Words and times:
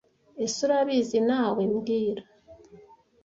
Ese 0.43 0.57
Urabizi 0.65 1.19
nawe, 1.29 1.61
mbwira 1.73 2.23